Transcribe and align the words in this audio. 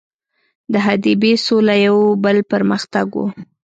د 0.71 0.73
حدیبې 0.85 1.33
سوله 1.45 1.75
یو 1.87 1.97
بل 2.23 2.37
پر 2.49 2.61
مختګ 2.71 3.07
وو. 3.15 3.25